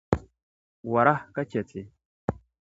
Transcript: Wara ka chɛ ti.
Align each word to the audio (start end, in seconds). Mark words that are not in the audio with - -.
Wara 0.91 1.13
ka 1.33 1.41
chɛ 1.51 1.61
ti. 1.69 1.81